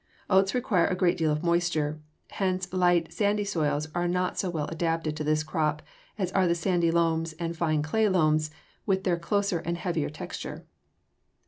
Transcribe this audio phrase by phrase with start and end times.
[0.31, 2.01] Oats require a great deal of moisture;
[2.31, 5.83] hence light, sandy soils are not so well adapted to this crop
[6.17, 8.49] as are the sandy loams and fine clay loams
[8.87, 10.65] with their closer and heavier texture.